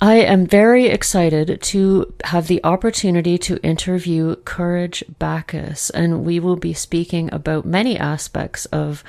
[0.00, 6.56] I am very excited to have the opportunity to interview Courage Bacchus, and we will
[6.56, 9.02] be speaking about many aspects of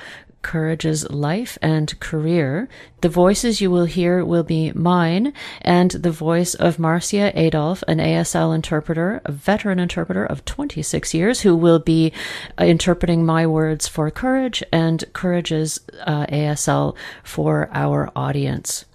[0.43, 2.69] Courage's life and career.
[3.01, 7.97] The voices you will hear will be mine and the voice of Marcia Adolf, an
[7.97, 12.13] ASL interpreter, a veteran interpreter of 26 years, who will be
[12.57, 18.85] uh, interpreting my words for Courage and Courage's uh, ASL for our audience.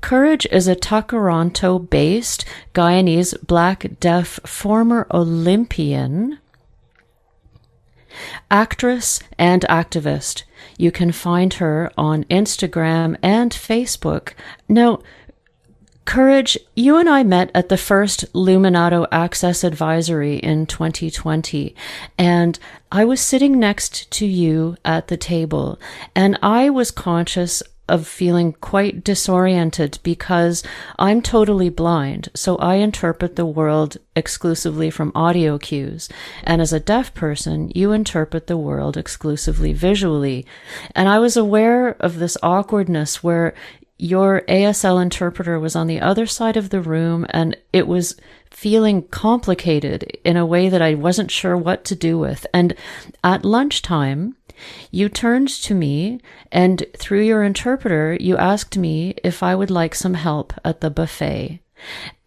[0.00, 6.38] Courage is a Tkaronto based Guyanese black deaf former Olympian,
[8.50, 10.44] actress, and activist.
[10.78, 14.32] You can find her on Instagram and Facebook.
[14.68, 15.00] Now,
[16.04, 21.76] Courage, you and I met at the first Luminato Access Advisory in 2020,
[22.18, 22.58] and
[22.90, 25.78] I was sitting next to you at the table,
[26.14, 30.62] and I was conscious of feeling quite disoriented because
[30.98, 32.28] I'm totally blind.
[32.34, 36.08] So I interpret the world exclusively from audio cues.
[36.44, 40.46] And as a deaf person, you interpret the world exclusively visually.
[40.94, 43.54] And I was aware of this awkwardness where
[43.98, 48.16] your ASL interpreter was on the other side of the room and it was
[48.50, 52.46] feeling complicated in a way that I wasn't sure what to do with.
[52.52, 52.74] And
[53.22, 54.36] at lunchtime,
[54.90, 59.94] you turned to me and through your interpreter, you asked me if I would like
[59.94, 61.60] some help at the buffet.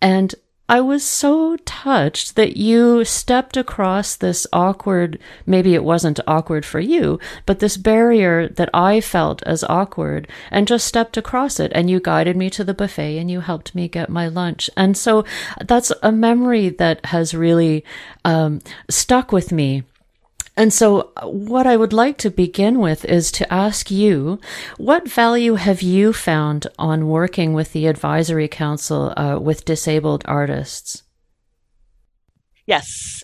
[0.02, 0.36] And
[0.68, 6.80] I was so touched that you stepped across this awkward, maybe it wasn't awkward for
[6.80, 11.72] you, but this barrier that I felt as awkward and just stepped across it.
[11.76, 14.68] And you guided me to the buffet and you helped me get my lunch.
[14.76, 15.24] And so
[15.64, 17.86] that's a memory that has really
[18.24, 19.84] um, stuck with me
[20.58, 24.40] and so, what I would like to begin with is to ask you
[24.78, 31.04] what value have you found on working with the Advisory Council uh, with disabled artists?
[32.68, 33.22] Yes.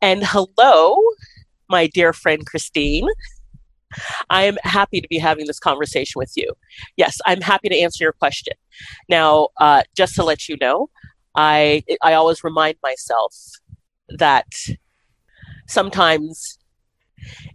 [0.00, 0.96] And hello,
[1.68, 3.06] my dear friend Christine.
[4.30, 6.54] I am happy to be having this conversation with you.
[6.96, 8.54] Yes, I'm happy to answer your question.
[9.08, 10.88] Now, uh, just to let you know,
[11.34, 13.34] I I always remind myself
[14.08, 14.46] that
[15.70, 16.58] sometimes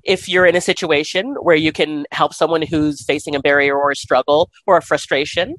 [0.04, 3.92] if you're in a situation where you can help someone who's facing a barrier or
[3.92, 5.56] a struggle or a frustration,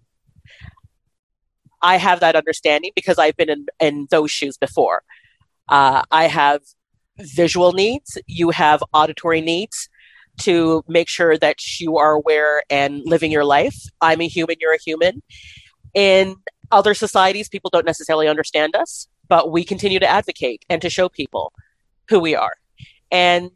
[1.83, 5.03] I have that understanding because I've been in, in those shoes before.
[5.69, 6.61] Uh, I have
[7.19, 9.89] visual needs, you have auditory needs
[10.43, 13.77] to make sure that you are aware and living your life.
[14.01, 15.23] I'm a human, you're a human.
[15.95, 16.37] In
[16.71, 21.09] other societies, people don't necessarily understand us, but we continue to advocate and to show
[21.09, 21.53] people
[22.09, 22.55] who we are.
[23.11, 23.51] And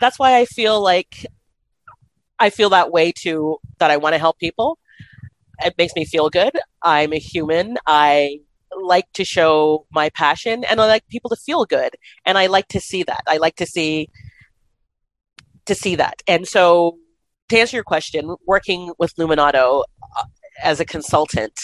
[0.00, 1.26] that's why I feel like
[2.38, 4.78] I feel that way too, that I want to help people.
[5.62, 6.58] It makes me feel good.
[6.82, 7.76] I'm a human.
[7.86, 8.40] I
[8.82, 11.96] like to show my passion and I like people to feel good.
[12.24, 13.22] And I like to see that.
[13.26, 14.08] I like to see
[15.66, 16.22] to see that.
[16.26, 16.98] And so
[17.50, 19.84] to answer your question, working with Luminato
[20.16, 20.24] uh,
[20.62, 21.60] as a consultant,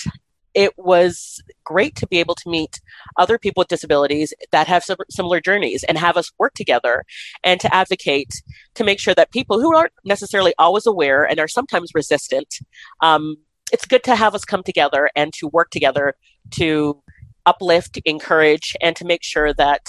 [0.57, 2.81] it was great to be able to meet
[3.19, 7.05] other people with disabilities that have similar journeys and have us work together
[7.45, 8.43] and to advocate
[8.75, 12.59] to make sure that people who aren't necessarily always aware and are sometimes resistant,
[13.03, 13.37] um,
[13.71, 16.15] it's good to have us come together and to work together
[16.53, 17.03] to
[17.45, 19.87] uplift, encourage, and to make sure that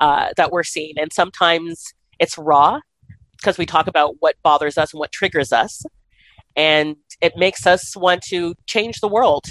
[0.00, 0.94] uh, that we're seen.
[0.98, 2.80] And sometimes it's raw
[3.36, 5.84] because we talk about what bothers us and what triggers us,
[6.54, 9.44] and it makes us want to change the world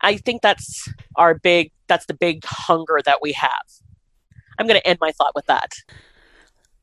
[0.00, 3.66] I think that's our big that's the big hunger that we have.
[4.58, 5.72] I'm going to end my thought with that.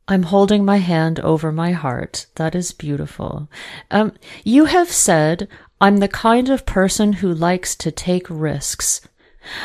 [0.07, 2.27] I'm holding my hand over my heart.
[2.35, 3.49] That is beautiful.
[3.89, 4.13] Um,
[4.43, 5.47] you have said,
[5.79, 9.01] I'm the kind of person who likes to take risks.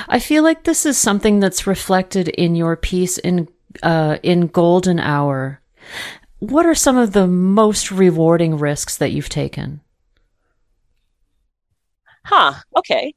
[0.09, 3.48] I feel like this is something that's reflected in your piece in,
[3.82, 5.60] uh, in Golden Hour.
[6.38, 9.80] What are some of the most rewarding risks that you've taken?
[12.24, 12.54] Huh.
[12.77, 13.15] Okay.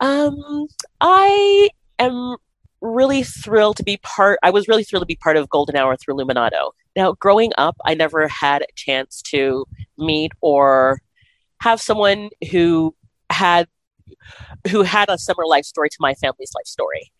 [0.00, 0.66] Um,
[1.00, 2.36] I am
[2.80, 4.38] really thrilled to be part.
[4.42, 6.72] I was really thrilled to be part of Golden Hour through Luminato.
[6.94, 9.64] Now, growing up, I never had a chance to
[9.98, 11.00] meet or
[11.60, 12.94] have someone who
[13.30, 13.68] had
[14.70, 17.12] who had a similar life story to my family's life story.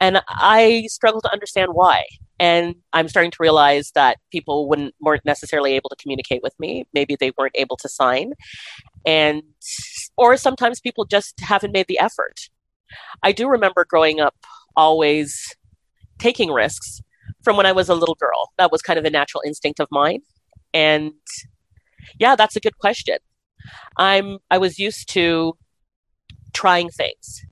[0.00, 2.04] And I struggle to understand why.
[2.38, 6.84] And I'm starting to realize that people wouldn't weren't necessarily able to communicate with me.
[6.92, 8.32] Maybe they weren't able to sign.
[9.04, 9.42] And
[10.16, 12.48] or sometimes people just haven't made the effort.
[13.22, 14.34] I do remember growing up
[14.76, 15.56] always
[16.18, 17.00] taking risks
[17.42, 18.52] from when I was a little girl.
[18.58, 20.20] That was kind of a natural instinct of mine.
[20.74, 21.12] And
[22.18, 23.18] yeah, that's a good question.
[23.96, 25.56] I'm I was used to
[26.52, 27.42] trying things.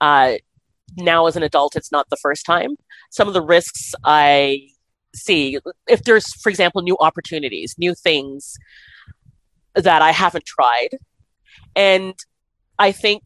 [0.00, 0.34] Uh,
[0.96, 2.76] now, as an adult, it's not the first time.
[3.10, 4.68] Some of the risks I
[5.14, 5.58] see,
[5.88, 8.56] if there's, for example, new opportunities, new things
[9.74, 10.98] that I haven't tried,
[11.76, 12.14] and
[12.78, 13.22] I think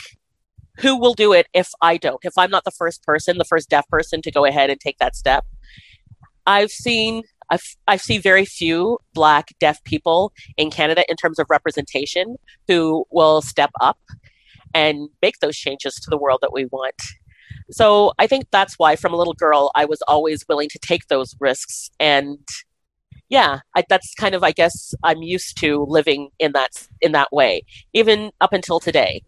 [0.78, 2.20] who will do it if I don't?
[2.22, 4.98] If I'm not the first person, the first deaf person to go ahead and take
[4.98, 5.44] that step.
[6.46, 11.46] I've seen I've, I see very few Black deaf people in Canada in terms of
[11.48, 13.98] representation who will step up
[14.74, 17.00] and make those changes to the world that we want.
[17.70, 21.08] So I think that's why, from a little girl, I was always willing to take
[21.08, 21.90] those risks.
[21.98, 22.38] And
[23.28, 27.32] yeah, I, that's kind of, I guess, I'm used to living in that in that
[27.32, 27.62] way,
[27.92, 29.22] even up until today.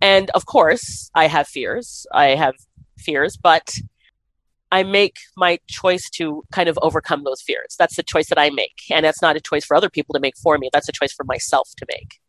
[0.00, 2.06] And of course, I have fears.
[2.14, 2.54] I have
[2.98, 3.74] fears, but
[4.70, 7.76] I make my choice to kind of overcome those fears.
[7.78, 8.80] That's the choice that I make.
[8.90, 10.70] And that's not a choice for other people to make for me.
[10.72, 12.20] That's a choice for myself to make.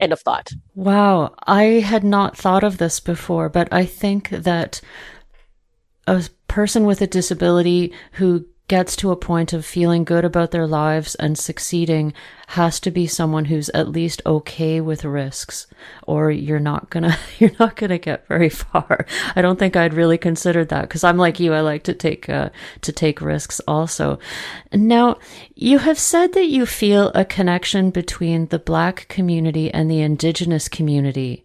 [0.00, 0.50] End of thought.
[0.74, 1.34] Wow.
[1.46, 4.80] I had not thought of this before, but I think that
[6.06, 10.66] a person with a disability who gets to a point of feeling good about their
[10.66, 12.12] lives and succeeding
[12.48, 15.68] has to be someone who's at least okay with risks
[16.06, 19.06] or you're not gonna you're not gonna get very far.
[19.36, 22.28] I don't think i'd really considered that because i'm like you i like to take
[22.28, 24.18] uh, to take risks also.
[24.72, 25.18] Now
[25.54, 30.68] you have said that you feel a connection between the black community and the indigenous
[30.68, 31.44] community.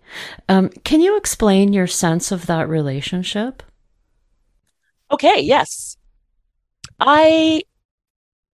[0.50, 3.62] Um, can you explain your sense of that relationship?
[5.12, 5.97] Okay yes
[7.03, 7.63] I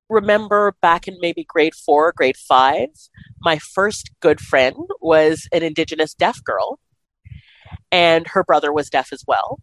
[0.09, 2.87] remember back in maybe grade four, grade five,
[3.41, 6.79] my first good friend was an Indigenous deaf girl,
[7.91, 9.59] and her brother was deaf as well.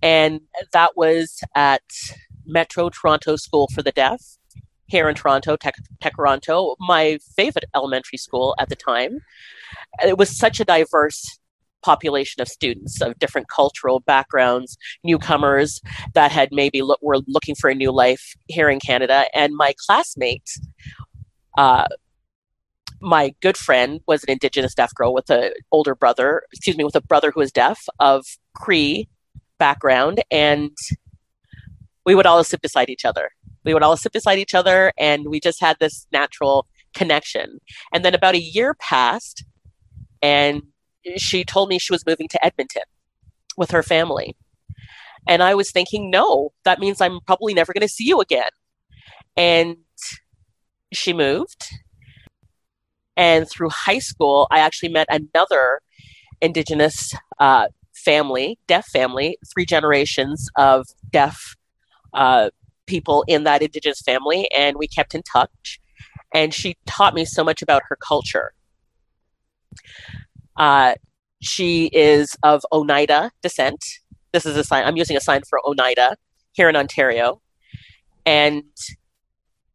[0.00, 0.42] And
[0.72, 1.82] that was at
[2.46, 4.22] Metro Toronto School for the Deaf
[4.86, 9.18] here in Toronto, Tech, Toronto, my favorite elementary school at the time.
[10.06, 11.40] It was such a diverse
[11.84, 15.80] population of students of different cultural backgrounds, newcomers
[16.14, 19.26] that had maybe lo- were looking for a new life here in Canada.
[19.34, 20.50] And my classmate,
[21.58, 21.86] uh,
[23.00, 26.96] my good friend, was an Indigenous deaf girl with an older brother, excuse me, with
[26.96, 29.08] a brother who was deaf of Cree
[29.58, 30.76] background, and
[32.06, 33.30] we would all sit beside each other.
[33.64, 37.60] We would all sit beside each other, and we just had this natural connection.
[37.92, 39.44] And then about a year passed,
[40.22, 40.62] and
[41.16, 42.82] she told me she was moving to Edmonton
[43.56, 44.36] with her family.
[45.26, 48.50] And I was thinking, no, that means I'm probably never going to see you again.
[49.36, 49.76] And
[50.92, 51.66] she moved.
[53.16, 55.80] And through high school, I actually met another
[56.40, 61.56] Indigenous uh, family, deaf family, three generations of deaf
[62.12, 62.50] uh,
[62.86, 64.50] people in that Indigenous family.
[64.52, 65.80] And we kept in touch.
[66.34, 68.52] And she taught me so much about her culture.
[70.56, 70.94] Uh,
[71.42, 73.84] she is of Oneida descent.
[74.32, 74.84] This is a sign.
[74.84, 76.16] I'm using a sign for Oneida
[76.52, 77.40] here in Ontario,
[78.24, 78.64] and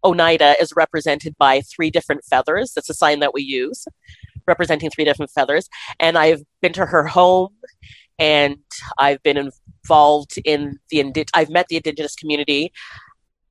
[0.03, 2.73] Oneida is represented by three different feathers.
[2.73, 3.85] That's a sign that we use,
[4.47, 5.69] representing three different feathers.
[5.99, 7.55] And I've been to her home,
[8.17, 8.57] and
[8.97, 12.71] I've been involved in the Indi- I've met the Indigenous community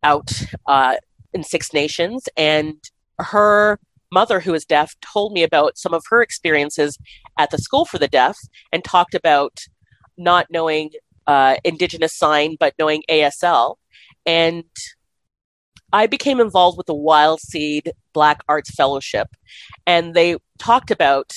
[0.02, 0.30] out
[0.66, 0.96] uh,
[1.32, 2.76] in Six Nations, and
[3.18, 3.78] her
[4.10, 6.98] mother, who is deaf, told me about some of her experiences
[7.38, 8.36] at the school for the deaf
[8.72, 9.60] and talked about
[10.16, 10.90] not knowing
[11.26, 13.76] uh, Indigenous sign, but knowing ASL.
[14.26, 14.64] And
[15.92, 19.28] I became involved with the Wild Seed Black Arts Fellowship,
[19.86, 21.32] and they talked about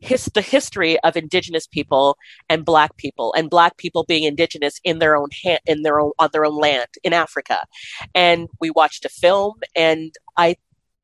[0.00, 2.16] his, the history of Indigenous people
[2.48, 6.12] and Black people, and Black people being Indigenous in their own ha- in their own
[6.18, 7.60] on their own land in Africa.
[8.14, 10.56] And we watched a film, and I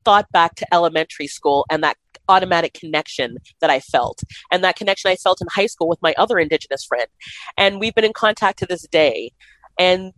[0.05, 1.97] thought back to elementary school and that
[2.29, 4.21] automatic connection that I felt,
[4.51, 7.07] and that connection I felt in high school with my other Indigenous friend.
[7.57, 9.31] And we've been in contact to this day.
[9.77, 10.13] And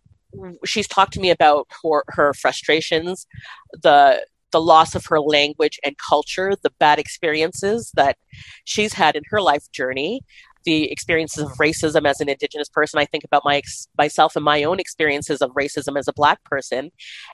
[0.66, 3.28] she's talked to me about her, her frustrations,
[3.72, 8.18] the the loss of her language and culture, the bad experiences that
[8.64, 10.22] she's had in her life journey,
[10.64, 12.98] the experiences of racism as an indigenous person.
[12.98, 13.62] I think about my
[13.98, 16.92] myself and my own experiences of racism as a black person,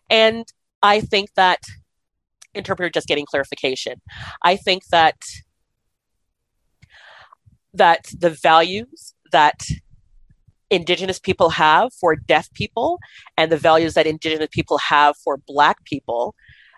[0.10, 0.46] and
[0.82, 1.60] I think that
[2.56, 4.02] interpreter just getting clarification.
[4.44, 5.16] I think that
[7.74, 9.62] that the values that
[10.70, 13.00] indigenous people have for deaf people
[13.38, 16.36] and the values that indigenous people have for black people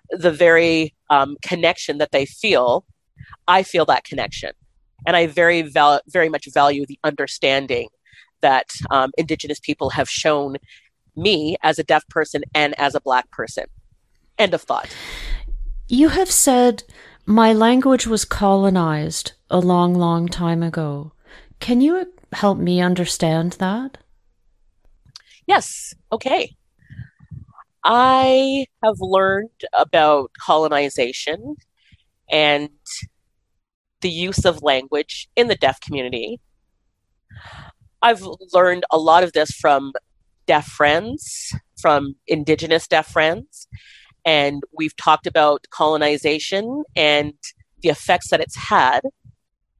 [0.09, 2.85] the very um, connection that they feel
[3.47, 4.51] i feel that connection.
[5.07, 7.89] And i very val- very much value the understanding
[8.41, 10.57] that um, indigenous people have shown
[11.15, 13.65] me as a deaf person and as a black person.
[14.37, 14.93] End of thought
[15.87, 16.83] you have said
[17.25, 21.13] My language was colonized a long, long time ago.
[21.59, 23.97] Can you help me understand that?
[25.47, 25.93] Yes.
[26.11, 26.55] Okay.
[27.83, 31.55] I have learned about colonization
[32.29, 32.69] and
[34.01, 36.39] the use of language in the deaf community.
[38.01, 38.23] I've
[38.53, 39.93] learned a lot of this from
[40.45, 43.67] deaf friends, from Indigenous deaf friends,
[44.25, 47.33] and we've talked about colonization and
[47.81, 49.01] the effects that it's had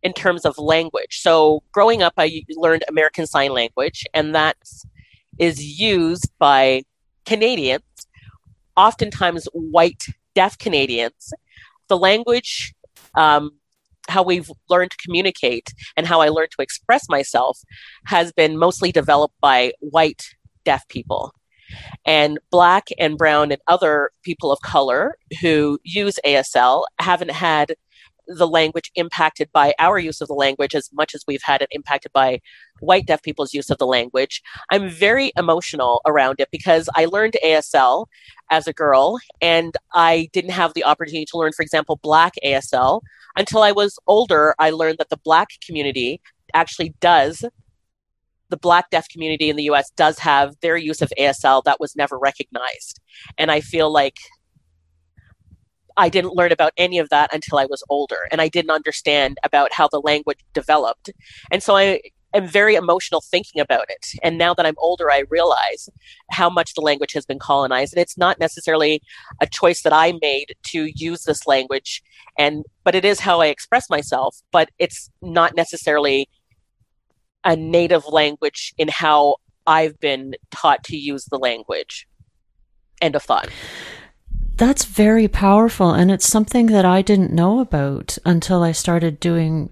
[0.03, 1.19] in terms of language.
[1.19, 4.55] So, growing up, I learned American Sign Language, and that
[5.39, 6.83] is used by
[7.25, 7.83] Canadians,
[8.77, 11.33] oftentimes white deaf Canadians.
[11.87, 12.73] The language,
[13.15, 13.51] um,
[14.07, 17.59] how we've learned to communicate, and how I learned to express myself
[18.05, 21.33] has been mostly developed by white deaf people.
[22.05, 27.75] And black and brown and other people of color who use ASL haven't had
[28.27, 31.69] the language impacted by our use of the language as much as we've had it
[31.71, 32.39] impacted by
[32.79, 34.41] white deaf people's use of the language.
[34.71, 38.07] I'm very emotional around it because I learned ASL
[38.49, 43.01] as a girl and I didn't have the opportunity to learn, for example, black ASL
[43.35, 44.55] until I was older.
[44.59, 46.21] I learned that the black community
[46.53, 47.43] actually does
[48.49, 51.95] the black deaf community in the US does have their use of ASL that was
[51.95, 52.99] never recognized.
[53.37, 54.17] And I feel like
[55.97, 59.37] I didn't learn about any of that until I was older and I didn't understand
[59.43, 61.09] about how the language developed.
[61.51, 62.01] And so I
[62.33, 64.05] am very emotional thinking about it.
[64.21, 65.87] And now that I'm older, I realize
[66.31, 67.93] how much the language has been colonized.
[67.93, 69.01] And it's not necessarily
[69.41, 72.03] a choice that I made to use this language
[72.37, 76.29] and but it is how I express myself, but it's not necessarily
[77.45, 79.37] a native language in how
[79.67, 82.07] I've been taught to use the language.
[83.01, 83.49] End of thought.
[84.57, 89.69] That's very powerful, and it's something that I didn't know about until I started doing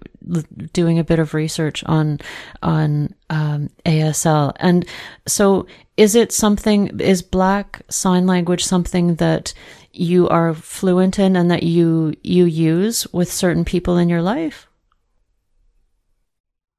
[0.72, 2.20] doing a bit of research on
[2.62, 4.52] on um, ASL.
[4.56, 4.86] And
[5.26, 5.66] so,
[5.96, 7.00] is it something?
[7.00, 9.54] Is Black Sign Language something that
[9.94, 14.68] you are fluent in and that you you use with certain people in your life?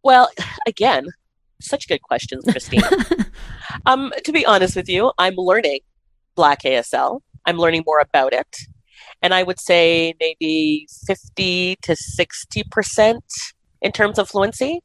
[0.06, 0.30] Well,
[0.68, 1.08] again,
[1.60, 2.84] such good questions, Christine.
[3.86, 5.80] um, to be honest with you, I'm learning
[6.36, 7.22] Black ASL.
[7.46, 8.56] I'm learning more about it.
[9.22, 13.20] And I would say maybe 50 to 60%
[13.82, 14.82] in terms of fluency.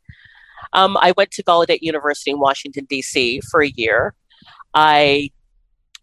[0.73, 3.41] Um, I went to Gallaudet University in Washington, D.C.
[3.50, 4.15] for a year.
[4.73, 5.31] I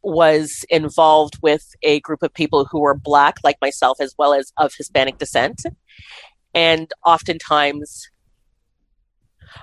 [0.03, 4.51] was involved with a group of people who were Black, like myself, as well as
[4.57, 5.63] of Hispanic descent.
[6.53, 8.09] And oftentimes,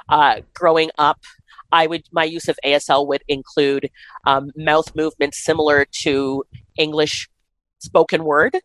[0.08, 1.20] uh, growing up,
[1.72, 3.90] I would my use of ASL would include
[4.26, 6.44] um, mouth movements similar to
[6.78, 7.28] English
[7.80, 8.58] spoken word,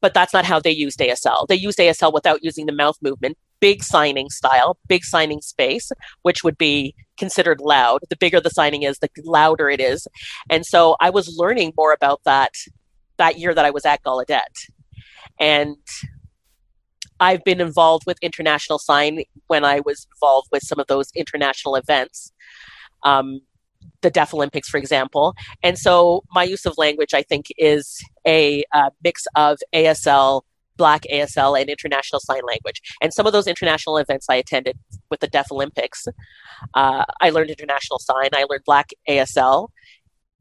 [0.00, 1.46] but that's not how they used ASL.
[1.48, 5.90] They used ASL without using the mouth movement, big signing style, big signing space,
[6.22, 8.00] which would be considered loud.
[8.08, 10.06] The bigger the signing is, the louder it is.
[10.48, 12.52] And so I was learning more about that
[13.16, 14.54] that year that I was at Gallaudet.
[15.40, 15.76] And
[17.20, 21.76] I've been involved with International Sign when I was involved with some of those international
[21.76, 22.32] events,
[23.02, 23.40] um,
[24.02, 25.34] the Deaf Olympics, for example.
[25.62, 30.42] And so my use of language, I think, is a uh, mix of ASL,
[30.76, 32.80] Black ASL, and International Sign Language.
[33.02, 34.78] And some of those international events I attended
[35.10, 36.06] with the Deaf Olympics,
[36.74, 39.68] uh, I learned International Sign, I learned Black ASL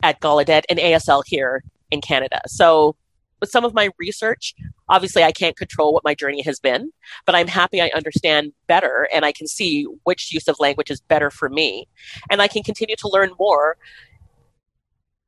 [0.04, 2.42] at Gallaudet, and ASL here in Canada.
[2.48, 2.96] So
[3.40, 4.54] with some of my research,
[4.90, 6.92] obviously I can't control what my journey has been,
[7.26, 11.02] but I'm happy I understand better and I can see which use of language is
[11.02, 11.88] better for me.
[12.30, 13.78] And I can continue to learn more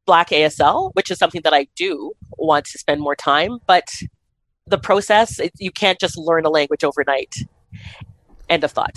[0.06, 3.90] Black ASL, which is something that I do want to spend more time, but
[4.66, 7.36] the process, it, you can't just learn a language overnight.
[8.50, 8.96] End of thought.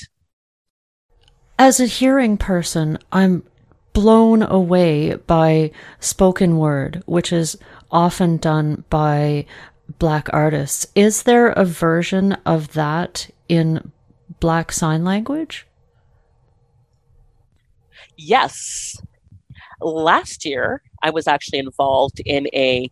[1.58, 3.42] As a hearing person, I'm
[3.92, 7.56] blown away by spoken word, which is
[7.92, 9.46] often done by
[9.98, 10.86] black artists.
[10.94, 13.92] Is there a version of that in
[14.40, 15.66] black sign language?
[18.16, 19.00] Yes.
[19.80, 22.90] Last year, I was actually involved in a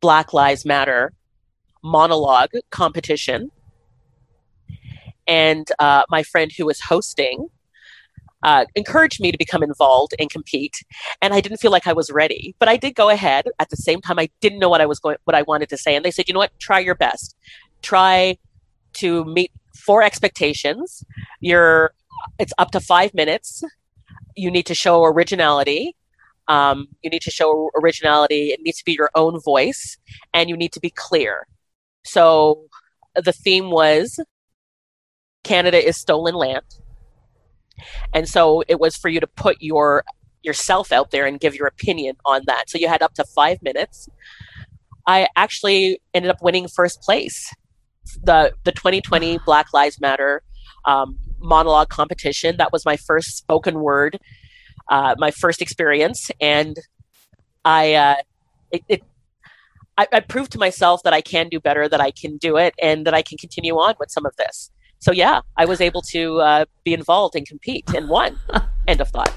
[0.00, 1.12] Black Lives Matter
[1.82, 3.50] monologue competition.
[5.26, 7.48] And uh, my friend who was hosting
[8.46, 10.76] uh, encouraged me to become involved and compete.
[11.20, 13.48] And I didn't feel like I was ready, but I did go ahead.
[13.58, 15.76] At the same time, I didn't know what I was going, what I wanted to
[15.76, 17.36] say, and they said, you know what, try your best,
[17.82, 18.38] try
[18.94, 21.04] to meet four expectations.
[21.40, 21.92] You're,
[22.38, 23.64] it's up to five minutes.
[24.36, 25.96] You need to show originality.
[26.48, 28.50] Um, you need to show originality.
[28.50, 29.98] It needs to be your own voice,
[30.32, 31.48] and you need to be clear.
[32.04, 32.66] So
[33.16, 34.20] the theme was
[35.42, 36.64] Canada is stolen land.
[38.14, 40.04] And so it was for you to put your
[40.42, 42.70] yourself out there and give your opinion on that.
[42.70, 44.08] So you had up to five minutes.
[45.06, 47.52] I actually ended up winning first place.
[48.22, 50.42] The the 2020 Black Lives Matter
[50.86, 52.56] um, monologue competition.
[52.56, 54.18] That was my first spoken word,
[54.90, 56.76] uh, my first experience, and
[57.64, 58.16] I uh,
[58.70, 59.02] it, it
[59.98, 62.74] I, I proved to myself that I can do better, that I can do it,
[62.80, 64.70] and that I can continue on with some of this.
[64.98, 68.38] So yeah, I was able to uh, be involved and compete and won.
[68.88, 69.32] End of thought.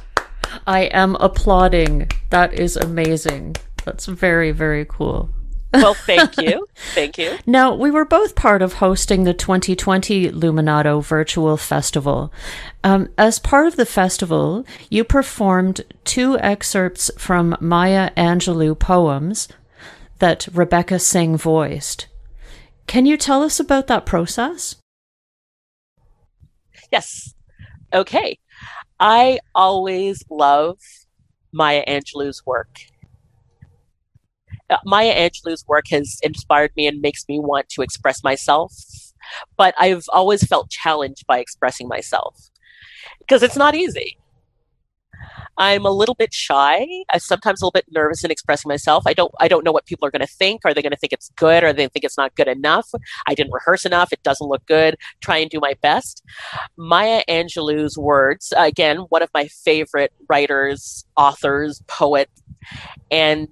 [0.65, 2.09] I am applauding.
[2.29, 3.55] That is amazing.
[3.85, 5.29] That's very, very cool.
[5.73, 6.67] well, thank you.
[6.95, 7.37] Thank you.
[7.45, 12.33] Now, we were both part of hosting the 2020 Luminato Virtual Festival.
[12.83, 19.47] Um, as part of the festival, you performed two excerpts from Maya Angelou poems
[20.17, 22.07] that Rebecca Singh voiced.
[22.87, 24.75] Can you tell us about that process?
[26.91, 27.33] Yes.
[27.93, 28.39] Okay.
[28.99, 30.77] I always love
[31.53, 32.79] Maya Angelou's work.
[34.69, 38.73] Uh, Maya Angelou's work has inspired me and makes me want to express myself,
[39.57, 42.51] but I've always felt challenged by expressing myself
[43.19, 44.18] because it's not easy.
[45.59, 46.87] I'm a little bit shy.
[47.11, 49.03] I'm sometimes a little bit nervous in expressing myself.
[49.05, 50.61] I don't I don't know what people are going to think.
[50.63, 52.89] Are they going to think it's good or they think it's not good enough?
[53.27, 54.13] I didn't rehearse enough.
[54.13, 54.95] It doesn't look good.
[55.19, 56.23] Try and do my best.
[56.77, 62.29] Maya Angelou's words, again, one of my favorite writers, authors, poet,
[63.11, 63.49] and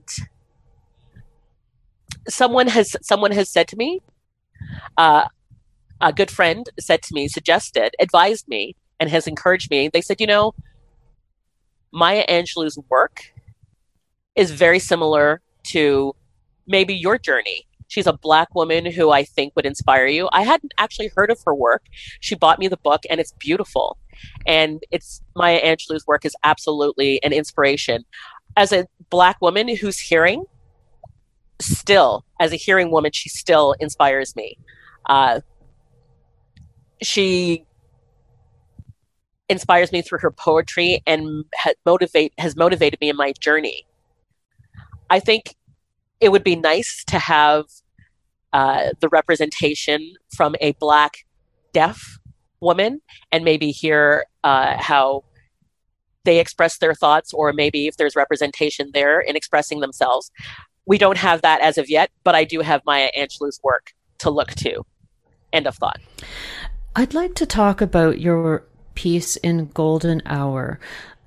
[2.29, 3.99] someone has someone has said to me,
[4.97, 5.25] uh,
[5.99, 9.89] a good friend said to me, suggested, advised me, and has encouraged me.
[9.89, 10.53] They said, you know,
[11.91, 13.33] Maya Angelou's work
[14.35, 16.15] is very similar to
[16.67, 17.65] maybe your journey.
[17.87, 20.27] She's a black woman who I think would inspire you.
[20.31, 21.83] I hadn't actually heard of her work.
[22.19, 23.97] She bought me the book and it's beautiful.
[24.45, 28.03] And it's Maya Angelou's work is absolutely an inspiration.
[28.57, 30.45] As a black woman who's hearing,
[31.61, 34.57] still, as a hearing woman, she still inspires me.
[35.07, 35.41] Uh,
[37.01, 37.63] she
[39.49, 43.85] inspires me through her poetry and ha- motivate has motivated me in my journey.
[45.09, 45.55] I think
[46.19, 47.65] it would be nice to have
[48.53, 51.25] uh, the representation from a black
[51.73, 52.19] deaf
[52.59, 55.23] woman and maybe hear uh, how
[56.23, 60.29] they express their thoughts or maybe if there's representation there in expressing themselves
[60.85, 64.29] we don't have that as of yet but i do have maya angelou's work to
[64.29, 64.83] look to
[65.53, 65.99] end of thought
[66.97, 68.63] i'd like to talk about your
[68.97, 70.79] piece in Golden Hour.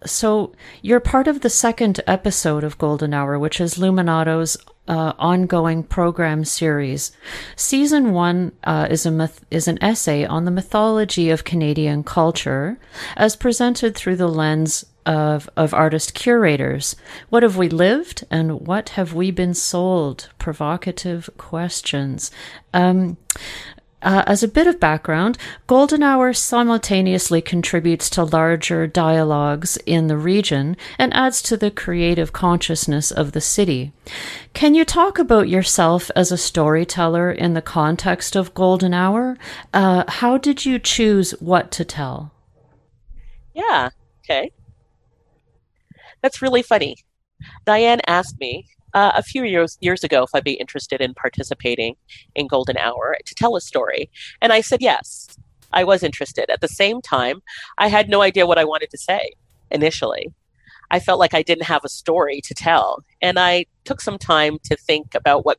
[0.05, 0.53] So
[0.83, 4.57] you're part of the second episode of Golden Hour, which is Luminato's
[4.89, 7.13] uh, ongoing program series.
[7.55, 12.79] Season one uh, is a myth- is an essay on the mythology of Canadian culture,
[13.17, 16.97] as presented through the lens of of artist curators.
[17.29, 20.29] What have we lived, and what have we been sold?
[20.39, 22.31] Provocative questions.
[22.75, 23.17] Um,
[24.03, 25.37] uh, as a bit of background,
[25.67, 32.33] Golden Hour simultaneously contributes to larger dialogues in the region and adds to the creative
[32.33, 33.93] consciousness of the city.
[34.55, 39.37] Can you talk about yourself as a storyteller in the context of Golden Hour?
[39.75, 42.33] Uh, how did you choose what to tell?
[43.55, 43.91] Yeah,
[44.25, 44.53] okay.
[46.23, 46.97] That's really funny.
[47.65, 51.97] Diane asked me uh, a few years years ago if I'd be interested in participating
[52.35, 55.37] in Golden Hour to tell a story, and I said yes.
[55.73, 56.51] I was interested.
[56.51, 57.43] At the same time,
[57.79, 59.35] I had no idea what I wanted to say
[59.71, 60.33] initially.
[60.91, 64.59] I felt like I didn't have a story to tell, and I took some time
[64.65, 65.59] to think about what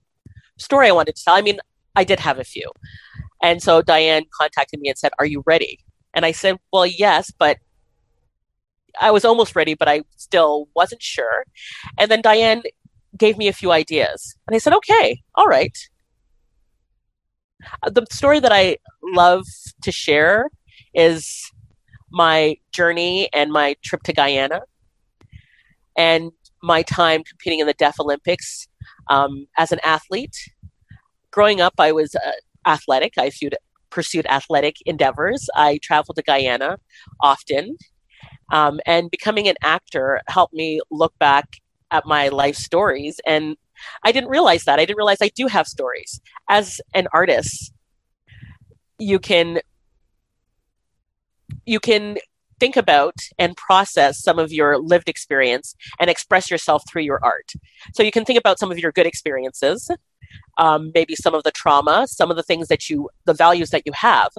[0.58, 1.36] story I wanted to tell.
[1.36, 1.60] I mean,
[1.96, 2.70] I did have a few,
[3.42, 5.80] and so Diane contacted me and said, "Are you ready?"
[6.14, 7.58] And I said, "Well, yes, but."
[9.00, 11.46] I was almost ready, but I still wasn't sure.
[11.98, 12.62] And then Diane
[13.22, 14.36] gave me a few ideas.
[14.48, 15.78] And I said, okay, all right.
[17.84, 19.46] Uh, the story that I love
[19.84, 20.50] to share
[20.96, 21.52] is
[22.12, 24.62] my journey and my trip to Guyana
[25.96, 26.32] and
[26.64, 28.68] my time competing in the Deaf Olympics
[29.08, 30.38] um, as an athlete.
[31.30, 32.32] Growing up, I was uh,
[32.66, 33.14] athletic.
[33.20, 33.56] I pursued,
[33.92, 35.48] pursued athletic endeavors.
[35.56, 36.78] I traveled to Guyana
[37.22, 37.78] often.
[38.52, 41.61] Um, and becoming an actor helped me look back
[41.92, 43.58] at my life stories and
[44.04, 44.80] I didn't realize that.
[44.80, 46.22] I didn't realize I do have stories.
[46.50, 47.74] As an artist,
[49.00, 49.60] you can
[51.66, 52.18] you can
[52.62, 57.54] think about and process some of your lived experience and express yourself through your art.
[57.96, 59.90] So you can think about some of your good experiences,
[60.60, 63.82] um, maybe some of the trauma, some of the things that you, the values that
[63.88, 64.30] you have.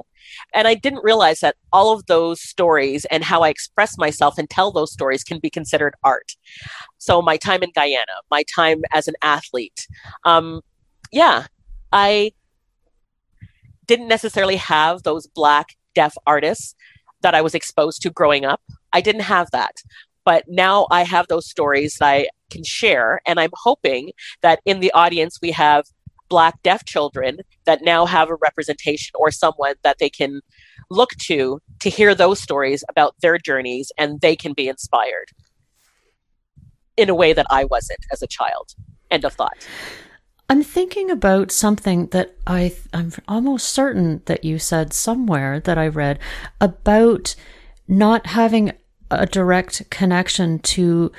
[0.54, 4.48] And I didn't realize that all of those stories and how I express myself and
[4.48, 6.36] tell those stories can be considered art.
[6.98, 9.88] So my time in Guyana, my time as an athlete,
[10.24, 10.60] um,
[11.10, 11.46] yeah,
[11.90, 12.34] I
[13.86, 16.76] didn't necessarily have those black deaf artists
[17.22, 18.60] that I was exposed to growing up.
[18.92, 19.76] I didn't have that.
[20.24, 23.20] But now I have those stories that I can share.
[23.26, 25.84] And I'm hoping that in the audience, we have
[26.28, 30.40] Black deaf children that now have a representation or someone that they can
[30.90, 35.26] look to to hear those stories about their journeys and they can be inspired
[36.96, 38.74] in a way that I wasn't as a child.
[39.10, 39.66] End of thought.
[40.52, 45.88] I'm thinking about something that I I'm almost certain that you said somewhere that I
[45.88, 46.18] read
[46.60, 47.34] about
[47.88, 48.72] not having
[49.10, 51.10] a direct connection to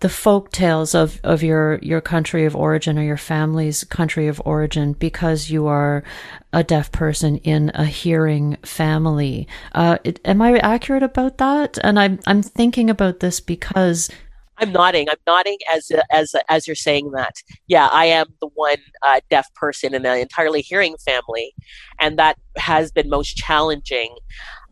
[0.00, 4.42] the folk tales of, of your, your country of origin or your family's country of
[4.44, 6.04] origin because you are
[6.52, 9.48] a deaf person in a hearing family.
[9.72, 11.78] Uh, it, am I accurate about that?
[11.82, 14.10] And I'm, I'm thinking about this because
[14.58, 15.08] I'm nodding.
[15.08, 17.34] I'm nodding as as as you're saying that.
[17.66, 21.54] Yeah, I am the one uh, deaf person in an entirely hearing family,
[22.00, 24.16] and that has been most challenging.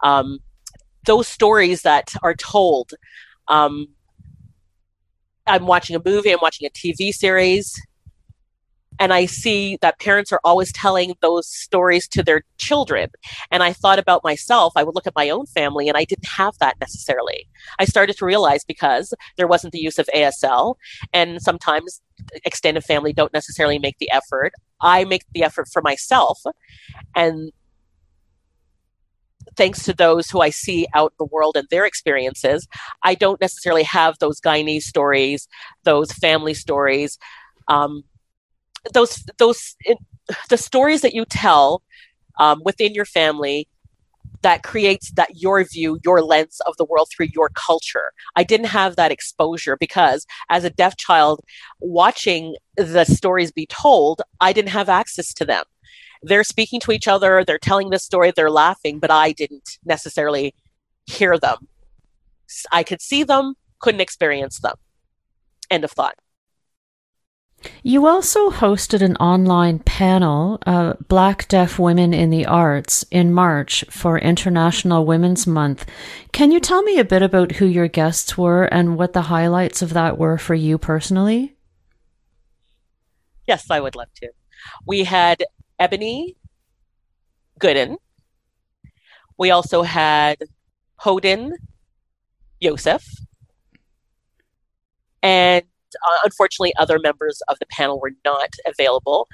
[0.02, 0.38] Um,
[1.04, 2.92] those stories that are told.
[3.48, 3.88] Um,
[5.46, 6.30] I'm watching a movie.
[6.30, 7.74] I'm watching a TV series
[8.98, 13.10] and I see that parents are always telling those stories to their children.
[13.50, 16.26] And I thought about myself, I would look at my own family, and I didn't
[16.26, 17.48] have that necessarily.
[17.78, 20.76] I started to realize because there wasn't the use of ASL,
[21.12, 22.00] and sometimes
[22.44, 24.52] extended family don't necessarily make the effort.
[24.80, 26.40] I make the effort for myself.
[27.14, 27.52] And
[29.56, 32.66] thanks to those who I see out in the world and their experiences,
[33.02, 35.48] I don't necessarily have those Guyanese stories,
[35.84, 37.18] those family stories.
[37.68, 38.04] Um,
[38.92, 39.76] those those
[40.48, 41.82] the stories that you tell
[42.38, 43.68] um, within your family
[44.42, 48.12] that creates that your view your lens of the world through your culture.
[48.34, 51.40] I didn't have that exposure because as a deaf child
[51.80, 55.64] watching the stories be told i didn't have access to them.
[56.22, 60.54] They're speaking to each other they're telling this story they're laughing but i didn't necessarily
[61.06, 61.68] hear them.
[62.70, 64.76] I could see them couldn't experience them.
[65.70, 66.16] End of thought
[67.82, 73.84] you also hosted an online panel, uh, Black Deaf Women in the Arts, in March
[73.90, 75.86] for International Women's Month.
[76.32, 79.82] Can you tell me a bit about who your guests were and what the highlights
[79.82, 81.56] of that were for you personally?
[83.46, 84.30] Yes, I would love to.
[84.86, 85.42] We had
[85.78, 86.36] Ebony
[87.58, 87.96] Gooden.
[89.38, 90.38] We also had
[91.00, 91.52] Hoden
[92.60, 93.04] Yosef.
[95.22, 95.64] And
[96.08, 99.28] uh, unfortunately, other members of the panel were not available.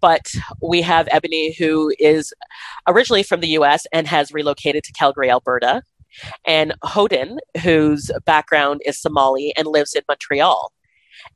[0.00, 0.26] But
[0.60, 2.32] we have Ebony, who is
[2.86, 5.82] originally from the US and has relocated to Calgary, Alberta,
[6.46, 10.72] and Hoden, whose background is Somali and lives in Montreal.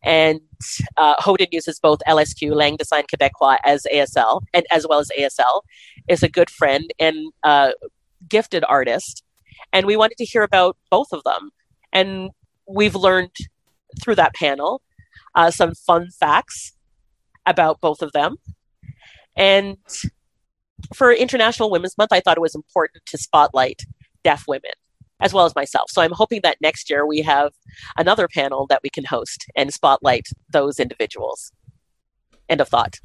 [0.02, 0.40] And
[0.96, 5.10] uh, Hoden uses both LSQ, Langue des Signes Quebecois, as ASL, and as well as
[5.18, 5.62] ASL,
[6.08, 7.72] is a good friend and uh,
[8.28, 9.24] gifted artist.
[9.72, 11.50] And we wanted to hear about both of them.
[11.92, 12.30] And
[12.66, 13.34] we've learned
[14.02, 14.82] through that panel
[15.34, 16.72] uh, some fun facts
[17.46, 18.36] about both of them.
[19.36, 19.76] And
[20.94, 23.82] for International Women's Month, I thought it was important to spotlight
[24.24, 24.72] deaf women
[25.20, 25.90] as well as myself.
[25.90, 27.52] So I'm hoping that next year we have
[27.96, 31.52] another panel that we can host and spotlight those individuals.
[32.48, 33.00] End of thought.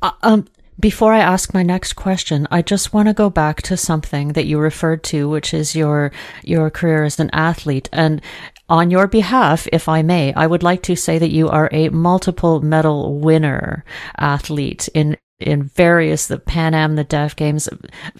[0.00, 0.46] Uh, um,
[0.80, 4.46] before I ask my next question, I just want to go back to something that
[4.46, 6.10] you referred to, which is your
[6.42, 7.88] your career as an athlete.
[7.92, 8.22] And
[8.68, 11.88] on your behalf, if I may, I would like to say that you are a
[11.90, 13.84] multiple medal winner
[14.16, 17.68] athlete in in various the Pan Am, the Deaf Games,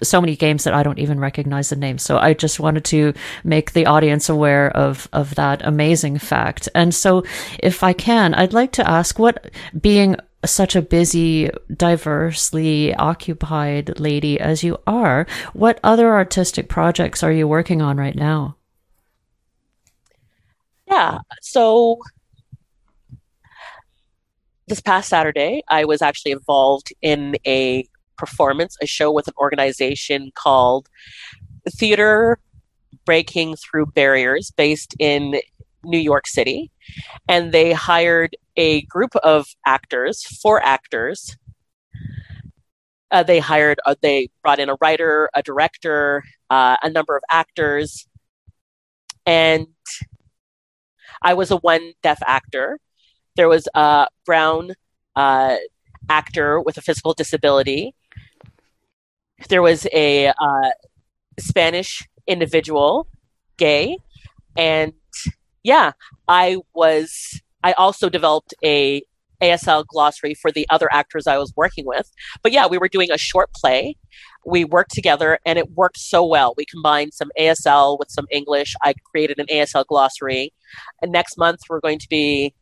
[0.01, 2.01] so many games that I don't even recognize the names.
[2.01, 6.67] So I just wanted to make the audience aware of of that amazing fact.
[6.75, 7.23] And so,
[7.59, 14.39] if I can, I'd like to ask what being such a busy, diversely occupied lady
[14.39, 18.55] as you are, what other artistic projects are you working on right now?
[20.87, 21.99] Yeah, so
[24.67, 30.31] this past Saturday, I was actually involved in a performance, a show with an organization
[30.35, 30.87] called
[31.69, 32.39] Theater
[33.05, 35.39] Breaking Through Barriers, based in
[35.83, 36.71] New York City.
[37.27, 41.35] And they hired a group of actors, four actors,
[43.11, 47.23] uh, they hired, uh, they brought in a writer, a director, uh, a number of
[47.29, 48.07] actors,
[49.25, 49.67] and
[51.21, 52.79] I was a one deaf actor.
[53.35, 54.71] There was a brown
[55.15, 55.57] uh,
[56.09, 57.93] actor with a physical disability.
[59.49, 60.71] There was a uh,
[61.39, 63.07] Spanish individual,
[63.57, 63.97] gay,
[64.57, 64.93] and
[65.63, 65.91] yeah,
[66.27, 67.41] I was.
[67.63, 69.03] I also developed a
[69.41, 72.09] ASL glossary for the other actors I was working with.
[72.43, 73.95] But yeah, we were doing a short play.
[74.45, 76.53] We worked together and it worked so well.
[76.55, 78.75] We combined some ASL with some English.
[78.83, 80.53] I created an ASL glossary.
[81.01, 82.53] And next month, we're going to be,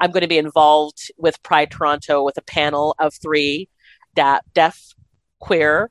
[0.00, 3.68] I'm going to be involved with Pride Toronto with a panel of three
[4.14, 4.94] da- deaf,
[5.40, 5.90] queer,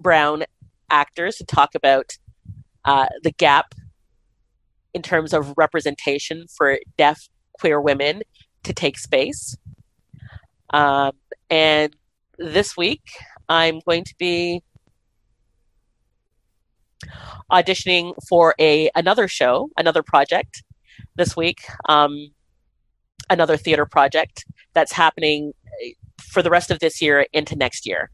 [0.00, 0.44] brown
[0.90, 2.10] actors to talk about
[2.84, 3.74] uh, the gap
[4.94, 8.22] in terms of representation for deaf, queer women
[8.64, 9.56] to take space.
[10.70, 11.12] Um,
[11.48, 11.94] and
[12.38, 13.02] this week,
[13.48, 14.62] I'm going to be
[17.50, 20.62] auditioning for a another show, another project
[21.16, 22.28] this week, um,
[23.30, 25.52] another theater project that's happening
[25.84, 25.90] eh,
[26.20, 28.10] for the rest of this year into next year.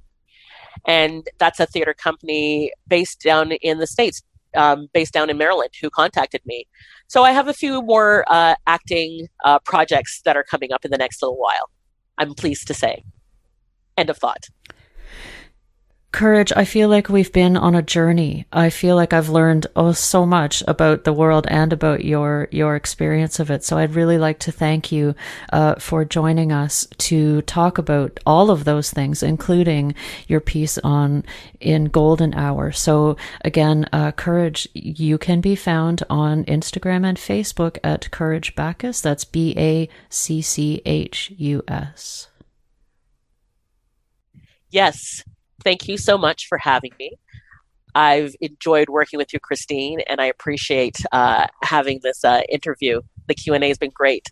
[0.87, 4.22] And that's a theater company based down in the States,
[4.57, 6.67] um, based down in Maryland, who contacted me.
[7.09, 10.91] So I have a few more uh, acting uh, projects that are coming up in
[10.91, 11.71] the next little while.
[12.19, 13.05] I'm pleased to say.
[13.97, 14.47] End of thought.
[16.12, 18.44] Courage, I feel like we've been on a journey.
[18.53, 22.77] I feel like I've learned oh so much about the world and about your your
[22.77, 23.64] experience of it.
[23.64, 25.14] So I'd really like to thank you
[25.55, 29.94] uh, for joining us to talk about all of those things, including
[30.29, 31.25] your piece on
[31.61, 32.72] in Golden Hour.
[32.72, 39.01] So again, uh, Courage, you can be found on Instagram and Facebook at Courage Bacchus.
[39.01, 42.29] That's B A C C H U S.
[44.68, 45.22] Yes,
[45.64, 47.12] thank you so much for having me.
[47.94, 53.03] I've enjoyed working with you, Christine, and I appreciate uh, having this uh, interview.
[53.29, 54.31] The Q and A has been great.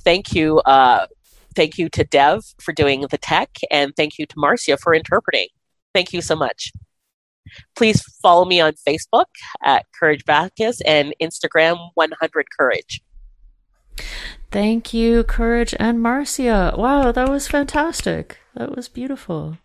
[0.00, 1.06] Thank you, uh,
[1.54, 5.48] thank you to Dev for doing the tech, and thank you to Marcia for interpreting.
[5.94, 6.72] Thank you so much.
[7.76, 9.26] Please follow me on Facebook
[9.62, 13.02] at Courage Bacchus and Instagram 100 Courage.
[14.50, 16.74] Thank you, Courage and Marcia.
[16.76, 18.38] Wow, that was fantastic.
[18.54, 19.58] That was beautiful.